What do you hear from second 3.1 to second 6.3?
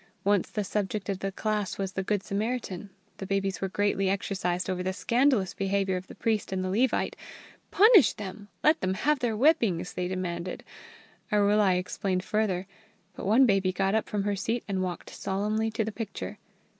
The babies were greatly exercised over the scandalous behaviour of the